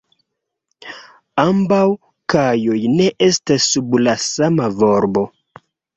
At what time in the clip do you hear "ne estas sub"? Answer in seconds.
2.97-3.97